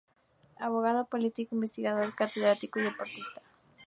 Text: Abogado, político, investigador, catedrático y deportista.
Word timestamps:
Abogado, 0.65 1.01
político, 1.05 1.53
investigador, 1.53 2.15
catedrático 2.15 2.79
y 2.79 2.83
deportista. 2.85 3.43